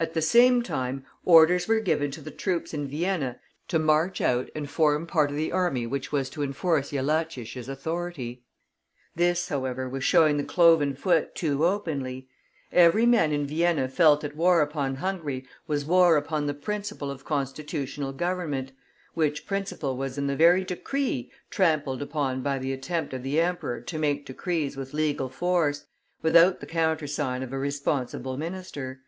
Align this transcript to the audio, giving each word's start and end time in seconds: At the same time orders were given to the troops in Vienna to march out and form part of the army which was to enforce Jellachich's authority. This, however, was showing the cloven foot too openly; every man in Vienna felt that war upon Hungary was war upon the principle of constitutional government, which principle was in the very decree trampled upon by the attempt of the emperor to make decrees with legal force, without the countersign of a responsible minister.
At 0.00 0.14
the 0.14 0.22
same 0.22 0.62
time 0.62 1.04
orders 1.22 1.68
were 1.68 1.78
given 1.80 2.10
to 2.12 2.22
the 2.22 2.30
troops 2.30 2.72
in 2.72 2.88
Vienna 2.88 3.40
to 3.68 3.78
march 3.78 4.22
out 4.22 4.48
and 4.54 4.70
form 4.70 5.06
part 5.06 5.28
of 5.30 5.36
the 5.36 5.52
army 5.52 5.86
which 5.86 6.10
was 6.10 6.30
to 6.30 6.42
enforce 6.42 6.92
Jellachich's 6.92 7.68
authority. 7.68 8.42
This, 9.14 9.50
however, 9.50 9.86
was 9.86 10.02
showing 10.02 10.38
the 10.38 10.44
cloven 10.44 10.94
foot 10.94 11.34
too 11.34 11.66
openly; 11.66 12.26
every 12.72 13.04
man 13.04 13.32
in 13.32 13.46
Vienna 13.46 13.86
felt 13.86 14.22
that 14.22 14.34
war 14.34 14.62
upon 14.62 14.94
Hungary 14.94 15.46
was 15.66 15.84
war 15.84 16.16
upon 16.16 16.46
the 16.46 16.54
principle 16.54 17.10
of 17.10 17.26
constitutional 17.26 18.14
government, 18.14 18.72
which 19.12 19.44
principle 19.44 19.94
was 19.98 20.16
in 20.16 20.26
the 20.26 20.36
very 20.36 20.64
decree 20.64 21.30
trampled 21.50 22.00
upon 22.00 22.40
by 22.42 22.58
the 22.58 22.72
attempt 22.72 23.12
of 23.12 23.22
the 23.22 23.42
emperor 23.42 23.82
to 23.82 23.98
make 23.98 24.24
decrees 24.24 24.74
with 24.74 24.94
legal 24.94 25.28
force, 25.28 25.84
without 26.22 26.60
the 26.60 26.66
countersign 26.66 27.42
of 27.42 27.52
a 27.52 27.58
responsible 27.58 28.38
minister. 28.38 29.02